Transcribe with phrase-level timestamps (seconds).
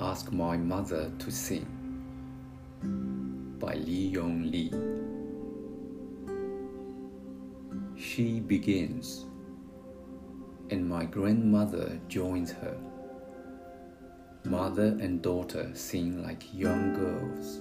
[0.00, 1.66] Ask My Mother to Sing
[3.60, 4.72] by Li-Young Lee.
[7.96, 9.26] She begins,
[10.70, 12.76] and my grandmother joins her.
[14.44, 17.60] Mother and daughter sing like young girls.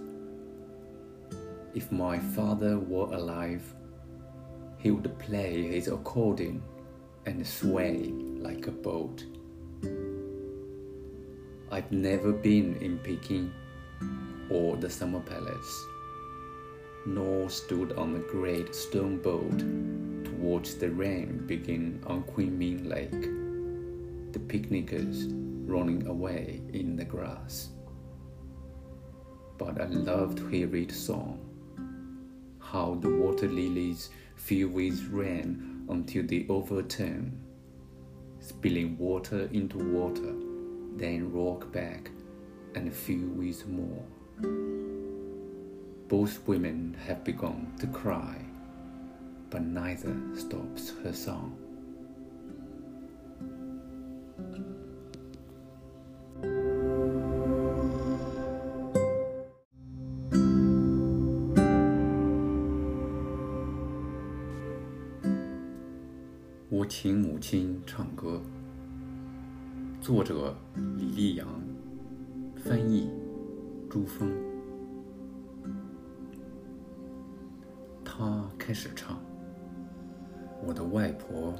[1.75, 3.75] If my father were alive,
[4.79, 6.63] he would play his accordion
[7.27, 9.23] and sway like a boat.
[11.73, 13.52] I've never been in Peking
[14.52, 15.86] or the Summer Palace,
[17.08, 23.23] nor stood on the great stone boat to watch the rain begin on Kunming Lake,
[24.34, 25.26] the picnickers
[25.67, 27.70] running away in the grass.
[29.58, 31.40] But I love to hear it sung,
[32.59, 37.36] how the water lilies fill with rain until they overturn,
[38.42, 40.36] spilling water into water,
[40.97, 42.11] then rock back
[42.75, 44.05] and fill with more.
[46.08, 48.36] Both women have begun to cry,
[49.50, 51.56] but neither stops her song.
[66.70, 68.41] 我请母亲唱歌。
[70.04, 70.54] 作者：
[70.98, 71.48] 李立阳，
[72.58, 73.09] 翻译：
[73.90, 74.30] 朱峰。
[78.04, 79.18] 他开始唱，
[80.62, 81.56] 我的外婆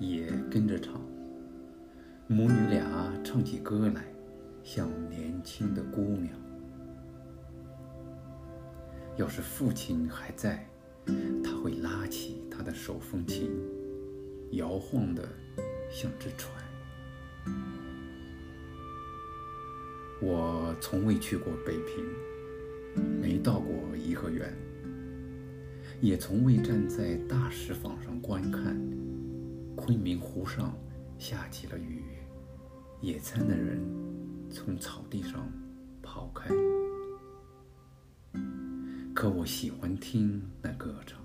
[0.00, 1.00] 也跟着唱。
[2.26, 2.84] 母女俩
[3.22, 4.04] 唱起歌来，
[4.64, 6.36] 像年轻的姑娘。
[9.16, 10.68] 要是父亲还在，
[11.44, 13.52] 他会拉起他的手风琴。
[14.50, 15.22] 摇晃的
[15.92, 16.63] 像只船。
[20.26, 22.02] 我从未去过北平，
[23.20, 24.56] 没到过颐和园，
[26.00, 28.74] 也从未站在大石坊上观看
[29.76, 30.74] 昆明湖上
[31.18, 32.02] 下起了雨，
[33.02, 33.78] 野餐的人
[34.50, 35.46] 从草地上
[36.02, 36.48] 跑开。
[39.14, 41.20] 可我喜欢听那歌唱。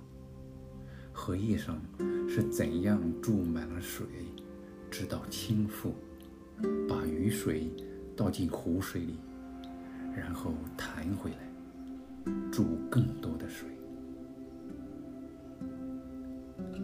[1.14, 1.82] 荷叶上
[2.28, 4.06] 是怎样注满了水，
[4.92, 5.94] 直到倾覆，
[6.86, 7.70] 把雨水
[8.20, 9.16] 倒进湖水里，
[10.14, 11.38] 然后弹回来，
[12.52, 13.70] 煮更多的水。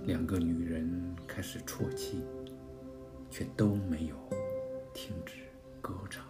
[0.05, 0.89] 两个女人
[1.27, 2.23] 开始啜泣，
[3.29, 4.15] 却都没有
[4.93, 5.33] 停止
[5.81, 6.25] 歌唱。